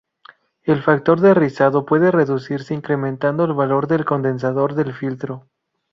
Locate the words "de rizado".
1.21-1.85